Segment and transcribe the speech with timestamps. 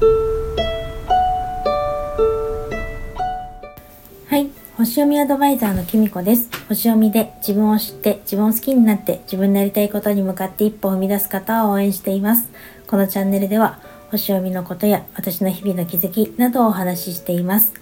[0.00, 0.06] は
[4.36, 4.48] い。
[4.76, 6.48] 星読みアドバイザーのきみこです。
[6.68, 12.48] 星読みで自分を知って自分を好きになって自分のやりたいことに向かって一歩を踏み出す方を応援しています。
[12.86, 13.80] このチャンネルでは
[14.10, 17.74] 星読みのことや私の日々の気づきなどをお話ししています。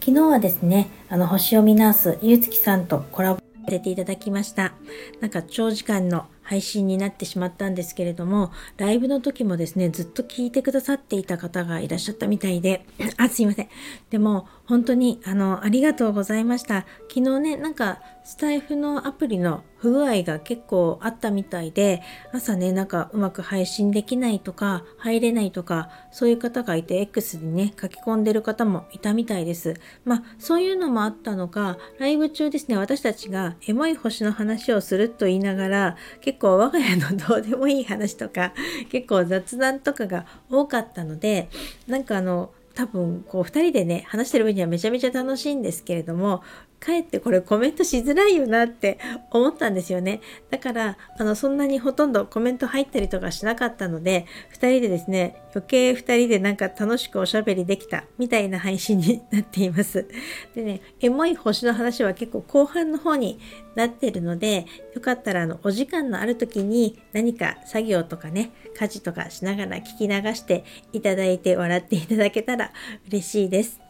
[0.00, 4.72] 昨日はですねあの星読みナースゆうつきさんとコラボさせていただきました。
[5.20, 12.84] なんか長時間の配信になってしまったんですけれども、ライブの時もですね、ずっと聞いてくださっていた方がいらっしゃったみたいで、
[13.18, 13.68] あ、すいません。
[14.10, 16.86] でも、本当に、あの、ありがとうございました。
[17.08, 29.74] 昨日ね、なんか、スタイフのアプリの不具合が結構あったみたいで、朝ね、なんかうまく配信できないとか、入れないとか、そういう方がいて、X にね、書き込んでる方もいたみたいです。
[30.04, 38.52] まあ、そういうのもあったのか、ライブ中ですね、私たちがエモい星の話をすると言いながら、結構我が家のどうでもいい話とか、
[38.90, 41.48] 結構雑談とかが多かったので、
[41.86, 46.42] なんかあの、多分こう2人でね話してる分にはめちゃめちゃ楽しいんですけれども
[46.80, 48.98] かえってこれコメントしづらいよなって
[49.30, 50.20] 思ったんですよね。
[50.50, 60.08] だから、あの、そんなにほとんどコメント入ったりとかしなかったので、2人でですね、余計2人でなんか楽しくおしゃべりできたみたいな配信になっています。
[60.54, 63.38] でね、エモい星の話は結構後半の方に
[63.74, 72.72] なってるので、よかったらあの、お時間のある時に何か作業とかね、家事とかしながら聞き流していただいて笑っていただけたら
[73.06, 73.89] 嬉しいです。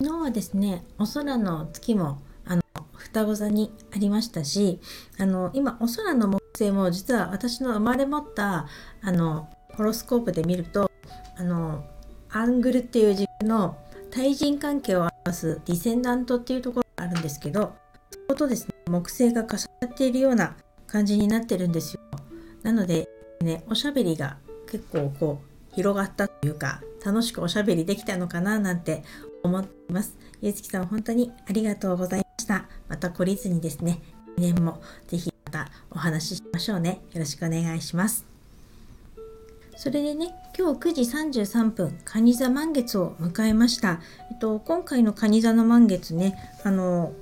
[0.00, 0.84] 昨日はですね。
[0.96, 2.62] お空の月もあの
[2.94, 4.78] 双子座にありましたし
[5.18, 8.68] あの今お空の木星も実は私の生まれ持った
[9.02, 10.88] あのホロスコープで見ると
[11.36, 11.84] あの
[12.30, 13.76] アングルっていう軸の
[14.12, 17.74] 対人関係を表すディセンダントっていうところがあるんですけど
[18.12, 22.00] そことですね木星が重なっているような感じになってるんですよ。
[22.62, 23.08] なので
[23.40, 24.38] ねおしゃべりが
[24.70, 29.02] 結構こう広がったというか楽しくおしゃべりできたのかななんて
[29.42, 30.16] 思っています。
[30.40, 32.66] ゆうつきさん本当にありがとうございました。
[32.88, 34.00] また懲りずにですね、
[34.36, 37.00] 来年もぜひまたお話ししましょうね。
[37.12, 38.26] よろしくお願いします。
[39.76, 41.02] それでね、今日9時
[41.40, 44.00] 33分、蟹座満月を迎えました。
[44.30, 47.12] えっと、今回の蟹座の満月ね、あの、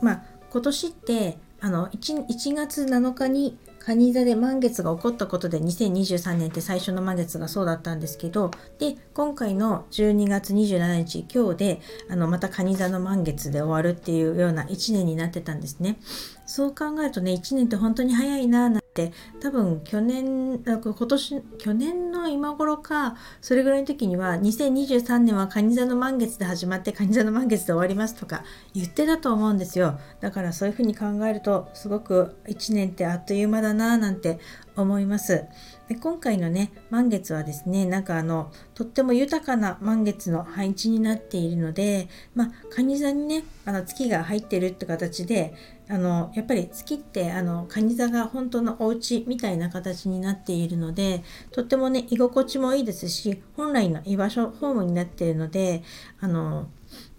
[0.00, 11.80] まあ、今年って、あの 1, 1月7日に蟹座で満月が起こったことで2023年って最初の満月がそうだったんですけどで今回の12月27日今日で
[12.10, 16.00] あのまた蟹座の満月で終わるっていうような1年になってたんですね。
[16.46, 28.42] そう考えるとね1年って本当に早いなって多分去年今年去年の今頃かそれぐらいの時には2023年は蟹座の満月で始まって蟹座の満月で終わりますとか
[28.72, 30.00] 言ってたと思うんですよ。
[30.20, 34.38] だからそういうふうに考えるとすごく1年ってあっという間だななんて
[34.76, 35.44] 思います。
[35.88, 45.54] で今回のね満月はですねなんかあのとっても豊かな満月の配置になっているのでまあ蟹座にねあの月が入ってるって形で
[45.88, 51.22] あのやっぱり月ってあの蟹座が本当のお家みたいな形になっているので
[51.52, 55.84] とってもね居心地もいいですし本来の居場所ホームになっているので
[56.20, 56.68] あの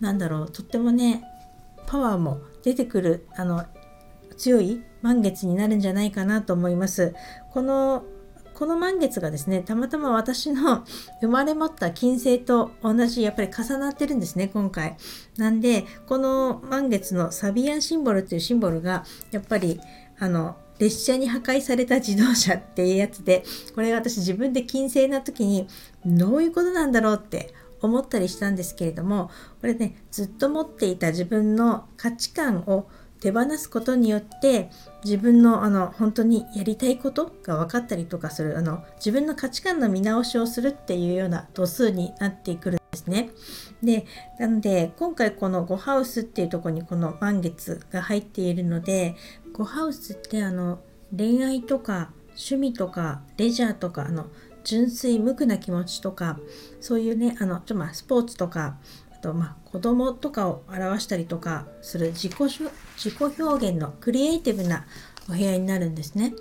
[0.01, 1.23] なんだろうとってもね
[1.85, 3.65] パワーも出てくるあの
[4.37, 7.13] 強い満月になるんじゃないかなと思います。
[7.51, 8.03] この
[8.53, 10.83] この満月がですねたまたま私の
[11.21, 14.97] 生まれ持った金星と同じやっぱり重なってるんですね今回。
[15.37, 19.79] なんでこの満月のサビアンシンボルっていうシンボルがやっぱり
[20.17, 23.43] あの列車に破壊された自動車っていうやつで
[23.75, 25.67] これが私自分で金星な時に
[26.03, 29.29] どういうことなんだろうって思ったりしたんですけれども
[29.61, 32.87] これねずっと持っていた自分の価値観を
[33.19, 34.69] 手放すことによって
[35.03, 43.29] 自分のあの本当にやりたいことが分かったりとかするあの自分の価値観の見直しをするっていうような度数になってくるんですね。
[43.81, 44.05] で
[44.39, 49.15] なので今回この5ハウスっていうとこにこの満月が入っているので
[49.53, 50.79] 5ハウスってあの
[51.15, 54.27] 恋愛とか趣味とかレジャーとかあの
[54.63, 56.39] 純粋無垢な気持ちとか
[56.81, 58.77] そういうねあのちょまあスポーツとか
[59.27, 62.33] とまあ子供とかを表したりとかする自己
[62.95, 64.85] 自己表現のクリエイティブな
[65.29, 66.33] お部屋になるんですね。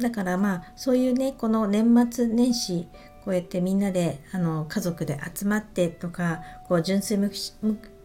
[0.00, 2.86] だからまあそういうねこの年末年始
[3.24, 7.30] こうやってみんなであの家族で集まってとかこう純粋無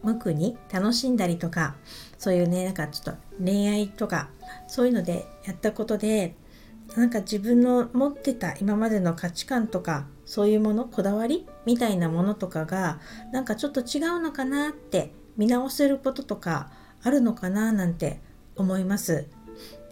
[0.02, 1.76] 垢に楽しんだりとか
[2.18, 4.28] そういうねなんかちょっと恋愛とか
[4.66, 6.34] そういうのでやったことで
[6.96, 13.00] なんか自分の持ってた今までの価値観とかそういうものこだわりみたいなものとかが
[13.32, 16.70] なんかちょっと違うのかなって見直せることとか
[17.02, 18.20] あるのかななんて
[18.56, 19.26] 思います。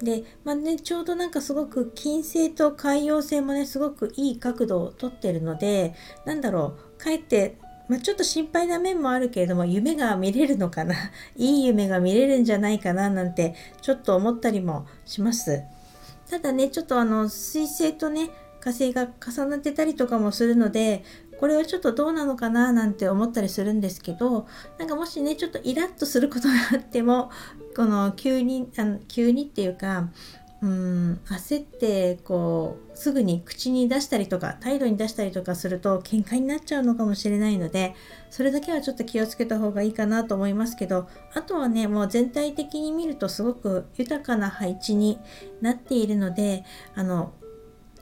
[0.03, 7.59] で、まあね、ちょうどなんかすごく金星と海洋星もねすごくいい角度をとってるのでなんだろうかえって
[7.89, 10.95] まあ、ちょっと心配な面もあるけれども夢が見れるのかな
[11.37, 15.63] いい夢が見れるんじゃないかななんてちょっと思ったりもします
[16.31, 18.31] ただねちょっとあの水星とね
[18.61, 21.05] 火星が重なってたりとかもするので
[21.43, 24.47] これはちょっとどうなのかななんて思ったりするんですけど
[24.79, 27.33] なんかもしねちょっとイラッとすることがあっても
[27.75, 30.09] この急にあの急にっていうか
[30.63, 37.97] うん焦ってこうすぐに口に出したりとか態度に出したりとかすると喧嘩になっちゃうのかもしれないので
[38.31, 45.19] それだけはちょっと気をつけた方がいいかなと思いますけどあとはねもう全体的に見るとすごく豊かな配置に
[45.61, 47.33] なっているのであの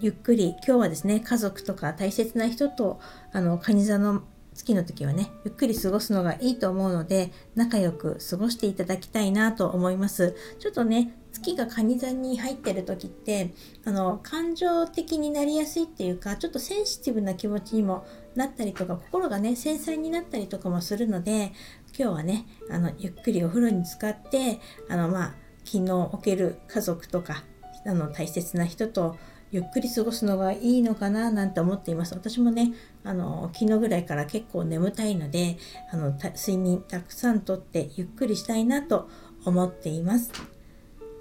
[0.01, 3.01] ゆっくり今日はですね家族とか大切な人と
[3.33, 4.23] あの蟹座の
[4.55, 10.35] 月の時はねゆっくり過ごすのがいいと思うので仲良く過ごしていただきたいなと思います。
[10.59, 13.53] ちょっとね月が蟹座に入ってる時って
[13.85, 21.53] あの感情的になりやすいっていうかちょっとセンシティブな気持ちにもなったりとか心がね繊細になったりとかもするので
[21.97, 27.45] 今日はねあのゆっくりお風呂に浸かってあのまあ気の置ける家族とか
[27.87, 29.17] あの大切な人と
[29.53, 32.15] ゆっくり過ごすのがいいのかななんて思っています。
[32.15, 32.73] 私もね、
[33.05, 35.59] あの、昨日ぐらいから結構眠たいので、
[35.93, 39.09] あの、睡眠たくさんとってゆっくりしたいなと
[39.45, 40.31] 思っています。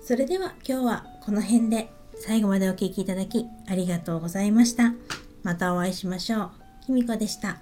[0.01, 4.93] それでは今日はこの辺で最後までお聴きいただきありがとうございました。
[5.43, 6.51] またお会いしましょう。
[6.85, 7.59] きみこでした。